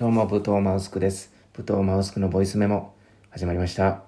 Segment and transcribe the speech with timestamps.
[0.00, 1.30] どうも、武藤マウスクです。
[1.52, 2.94] 武藤マウスクのボイスメモ、
[3.28, 4.00] 始まりました。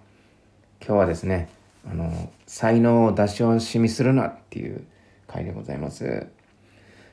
[0.80, 1.50] 今日はですね、
[1.86, 4.86] あの、才能を出し惜しみするなっていう
[5.26, 6.28] 回でございます。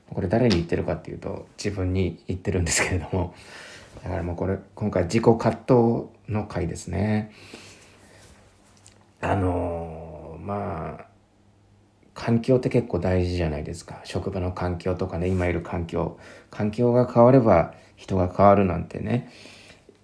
[0.09, 3.35] これ誰に言ってるかっていうと、自分に言ってるんですけれども、
[4.01, 7.33] だからもうこれ、今回自己葛藤の回ですね。
[9.19, 11.05] あのまあ、
[12.13, 16.17] 環境って結構大事じゃないですか職場の環境とかね今いる環境
[16.49, 19.29] 環境が変われば人が変わるなんてね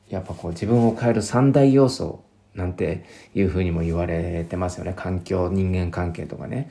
[0.09, 4.93] やっぱこう自分を変える三大要素なんていうふうにも言われてますよね。
[4.95, 6.69] 環境人間関係とかね、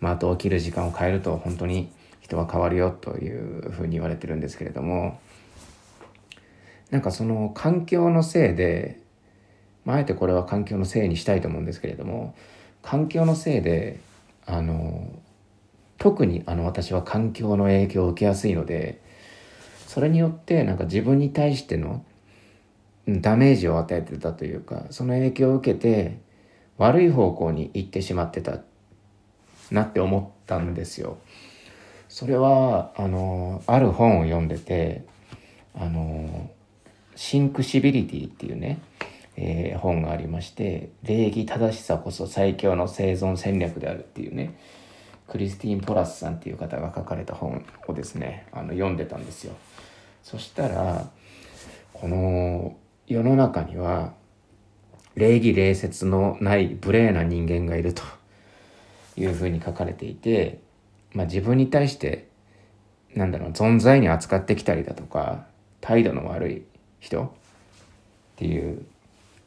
[0.00, 5.18] まあ、あと起きる時間を変えると本当に人は変わるよというふうに言われてるんですけれども。
[6.90, 9.00] なんかその環境のせいで、
[9.84, 12.36] まあ、あえてこれは環境のせいにしたいと思うんですけれども
[12.82, 13.98] 環境のせいで
[14.46, 15.08] あの
[15.98, 19.00] 特にあの私は環境の影響を受けやすいので
[19.94, 22.04] それによってなんか自分に対しての
[23.06, 26.18] ダメージを与えてたというかその影響を受けて
[26.78, 28.58] 悪い方向に行ってしまってた
[29.70, 31.18] なって思ったんですよ。
[32.08, 35.04] それはあのある本を読んでて
[35.78, 36.50] あの
[37.14, 38.80] Think Civility っていうね
[39.36, 44.54] えー本がありまして「礼儀正しさこそ最強の生存戦略である」っていうね
[45.28, 49.54] クリスティーン・ポラスさんっていう方が書かれた本をですねあの読んでたんですよ。
[50.24, 51.10] そしたら
[51.92, 54.14] この世の中には
[55.14, 58.02] 礼儀礼節のない無礼な人間がいると
[59.16, 60.60] いうふうに書かれていて、
[61.12, 62.26] まあ、自分に対して
[63.14, 65.46] なんだろう存在に扱ってきたりだとか
[65.80, 66.62] 態度の悪い
[67.00, 67.28] 人っ
[68.36, 68.84] ていう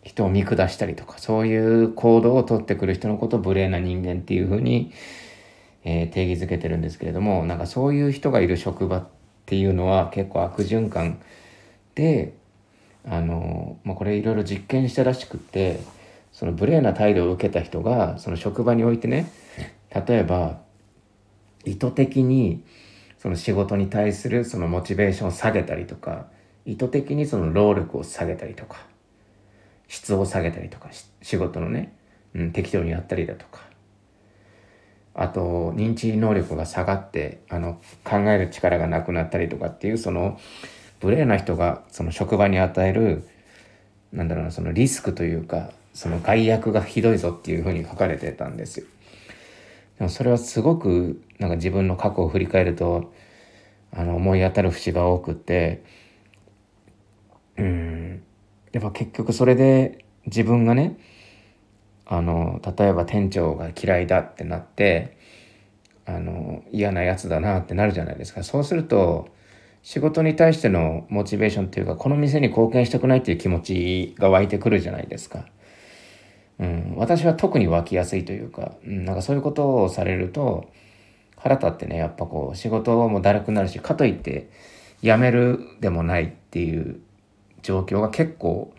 [0.03, 4.93] 人を見下したりとかそういう行動をとってくる人のことを無礼な人間っていうふうに、
[5.83, 9.07] えー定義づけてるんですけれどもなんかそういう人がいる職場っ
[9.47, 11.19] ていうのは結構悪循環
[11.95, 12.33] で
[13.05, 15.79] あの、まあ、これいろいろ実験したらしくて
[16.33, 19.31] その無礼な態度を受けた人がその職場においてね
[20.05, 20.59] 例えば
[21.63, 22.61] 意図的に
[23.17, 26.27] その仕事に対するそのモチベーションを下げたりとか
[26.65, 28.85] 意図的にその労力を下げたりとか
[29.87, 30.89] 質を下げたりとか
[31.21, 31.95] 仕事のね、
[32.35, 33.66] うん、適当にやったりだとか
[35.19, 40.39] あと認知能力が下がってあの考える力がなくなったりとかっていうその
[41.01, 43.27] 無礼な人がその職場に与える
[44.13, 48.85] なんだろうなそのリスクというかその害悪がひどいぞっていうふうに書かれてたんですよ。
[49.97, 53.11] でもそれはすごくなんか自分の過去を振り返ると
[53.91, 55.83] あの思い当たる節が多くて
[57.57, 58.21] うん
[58.71, 60.97] やっぱ結局それで自分がね
[62.09, 65.17] あの例えば店長が嫌いだってなって
[66.05, 69.27] あの嫌なやつだなってなるじゃないですかそうすると
[69.83, 75.45] 仕事に対してのモチベーションっていうかこの店に貢献したくないっていう気持ちが湧いてくるじゃないですか。
[76.59, 80.71] うん、私は特に湧きやすいというか、うん、なんかそういうことをされると
[81.35, 84.49] 腹立ってねやっぱこう仕事もだるくなるしかといって
[85.03, 86.99] 辞めるでもないっていう
[87.61, 88.73] 状況が結構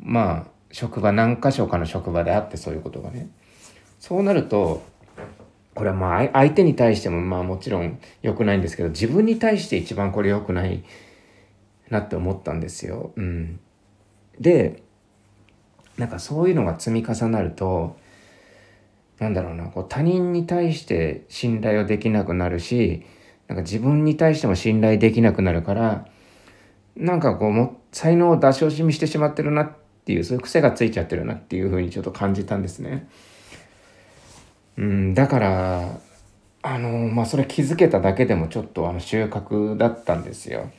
[0.00, 3.28] まあ職場何箇所かの職場であってそういうことがね
[4.00, 4.82] そうなると
[5.72, 10.82] これはまあ相手に対してもまあもちろん良くないんですけど自分に対して一番これ良くない
[11.90, 13.12] なって思ったんですよ。
[13.14, 13.60] うん、
[14.40, 14.82] で
[15.96, 17.96] なんかそういうのが積み重なると
[19.20, 23.06] なんだろうなこう他人に対して信頼をできなくなるし
[23.46, 26.08] なんか自分に対しても信頼できなくなるから
[26.96, 33.08] なんかこうも才能を出し惜しみしてしまってるなってっていうそういう癖がついちゃってるなっていうふうにちょっと感じたんですね。
[34.76, 35.98] うん、だから
[36.62, 40.70] あのまあそれ気づけただけでもちょっとあの収穫だったんですよ。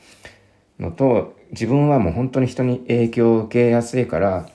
[0.78, 4.48] のと自分はもう本当に人に影響を受けやすいから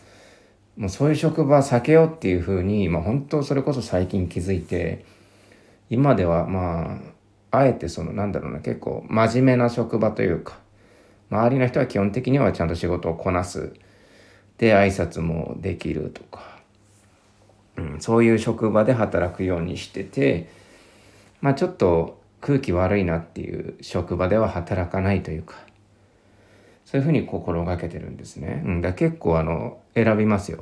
[0.78, 5.04] もうそういう職場避けようっていうふうに、まあ、本当それこそ最近気づいて
[5.90, 7.02] 今ではま
[7.52, 10.60] ああえてそのなんだろうな結構真面目な職場というか
[11.30, 13.74] 周りの人は基本的にはちゃんと仕事をこなす
[14.62, 16.60] で挨拶もできるとか、
[17.78, 20.50] うん、そういう職場で働くようにしてて
[21.42, 25.56] まあちょっと空気悪いなっていう職場では働かないというか
[26.86, 28.62] そういうふうに心がけてるんですね。
[28.66, 30.60] うん、だ結構あの選びますよ。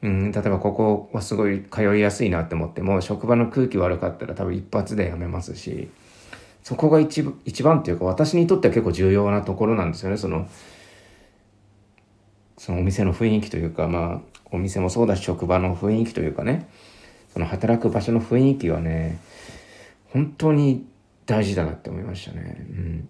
[0.00, 5.88] うん、例えばここはすごい通いやすいなって思っても職場の空気悪かったら多分一発で辞めますし
[6.62, 10.46] そこが一一番っていうか私にとっては結構重要なところなんですよねその
[12.58, 16.68] そのお店の雰囲気というかまあお店もそうだし職場の雰囲気というかね
[17.32, 19.18] その働く場所の雰囲気はね
[20.12, 20.86] 本当に
[21.24, 22.56] 大事だなって思いましたね。
[22.70, 23.08] うん、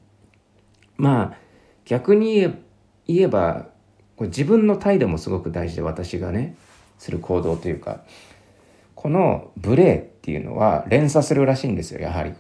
[0.96, 1.36] まあ
[1.84, 2.54] 逆に
[3.06, 3.68] 言えば
[4.16, 6.56] これ自分の態度もすごく大事で私がね
[6.98, 8.02] する行動というか
[8.94, 12.34] この無礼っていうのは連鎖するらしいんですよやはり。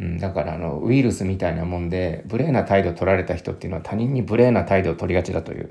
[0.00, 5.70] うん、だからあのウイルスみたいなもんで無礼な態度を取られた人っていうのは他人に無礼な態度を取りがちだという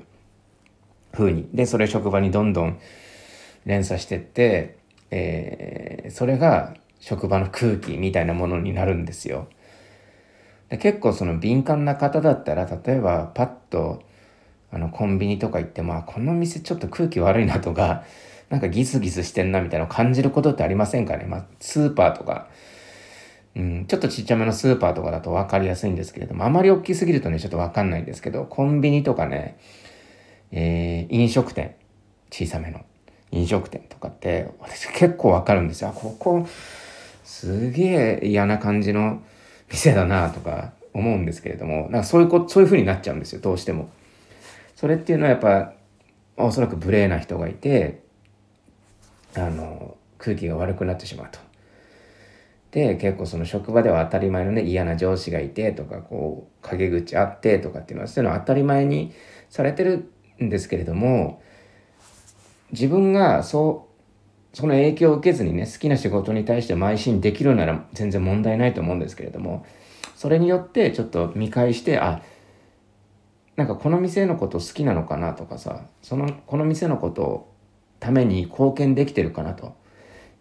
[1.14, 1.48] ふうに。
[1.52, 2.78] でそれ職場にどんどん
[3.64, 4.76] 連鎖してって、
[5.10, 9.48] えー、それが職場の空気みたいなものになるんですよ。
[10.68, 14.02] で結構その敏感な方だったら例えばパッと
[14.72, 18.04] あのコンビニとか行ってまあこの店ちょっと空気悪いなとか
[18.50, 22.48] なんかギスギスしてんなみたいなのを感じることってありませんかね、まあ、スーパーとか。
[23.56, 29.58] うん、ちょっとちっちゃめのスーパーとかだと分かりやすいんですけれども、あまり大きすぎるとね、ちょっと分かんないんですけど、コンビニとかね、
[30.56, 31.74] えー、飲食店、
[32.30, 32.80] 小さめの
[33.32, 35.92] 飲食店とかって、私結構分かるんですよ。
[35.92, 36.46] ここ、
[37.24, 39.20] すげえ嫌な感じの
[39.68, 43.90] 店だなとか思うんですけれども、なんかそういうこ、そういう風になっちゃうんですよ、どうしても。
[44.76, 45.72] それっていうのはやっぱ、
[46.36, 48.02] おそらく無礼な人がいて、
[49.34, 51.40] あの、空気が悪くなってしまうと。
[52.70, 59.12] で結構その職場では当たり前のね嫌な上司がいてとかこう陰口あってとかっていうのはそういうのは当たり前に
[59.48, 60.10] されてる
[60.44, 61.42] んですけれども
[62.72, 63.88] 自分がそ
[64.52, 69.66] うその影響を受けずにね好きな仕事に対して邁進できるなら全然問題ないと思うんですけれども
[70.16, 72.22] それによってちょっと見返してあ
[73.56, 77.54] なんかこの店のこと好きなのかなとかさそのこの店のことを
[78.00, 79.74] ために貢献できてるかなと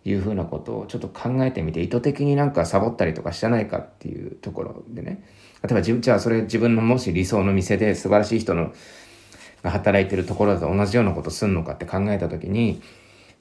[0.06, 5.24] いうふうなことをちょっと考えてみて意図的になんかサボったりとかしてないかっていうところでね。
[5.64, 8.74] 例えばじゃあそれ自分のもし理想の店で素晴らしい人の
[9.64, 12.82] が働いてるところだと同じようなことすんのかって考えた時に、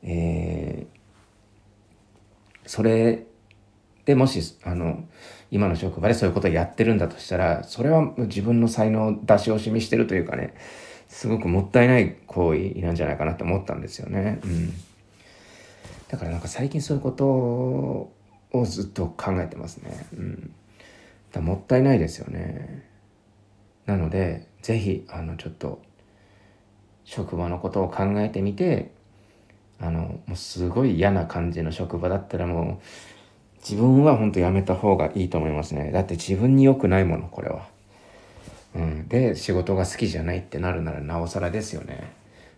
[0.03, 3.27] えー、それ
[4.05, 5.05] でもしあの
[5.51, 10.55] 今の職場でそういうことをやってるんだとしたらそれは自分の才能出し惜しみしてるというかね
[11.09, 14.41] すごくもったいない行為なんじゃないかなって思ったんですよね。
[14.45, 14.73] うん
[16.13, 18.13] だからなんか最近そういうことを
[18.67, 20.07] ずっと考えてますね。
[20.13, 20.55] うん。
[21.33, 22.87] だもったいないですよね。
[23.87, 25.81] なので、是非あの、ちょっと、
[27.05, 28.91] 職場のことを考えてみて、
[29.81, 32.83] あの、もうすごい嫌な感じの職場だったらもう、
[33.69, 35.93] 自分は本当やめた方がいいと思いますね。
[35.93, 37.69] だって自分に良くないもの、これは。
[38.75, 39.09] うん。
[39.09, 42.13] で、仕事が好きじゃないってなるならなおさらですよね。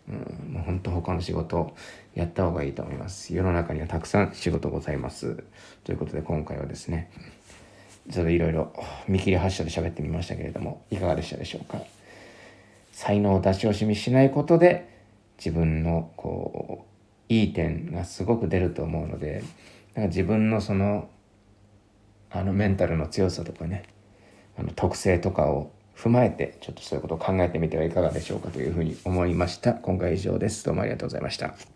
[0.07, 1.75] うん、もう本当他の仕事
[2.15, 3.35] やった方がいいと思います。
[3.35, 5.43] 世の中にはたくさん仕事ございます。
[5.83, 7.11] ということで今回はですね、
[8.11, 8.73] ちょっといろいろ
[9.09, 11.81] 見切り発車で喋ってみましたけれども、いかがでしたでしょうか？
[12.95, 14.89] 才能を出し惜しみしないことで、
[15.37, 16.87] 自分のこ
[17.29, 19.43] う、いい点がすごく出ると思うので、
[19.95, 21.09] なんか自分のその、
[22.31, 23.83] あのメンタルの強さとかね、
[24.57, 29.75] あの特性とかを踏まえて、ちょっとそういうことを考えてみてはいかがでしょうかというふうに思いました。
[29.75, 30.65] 今回以上です。
[30.65, 31.74] どうもありがとうございました。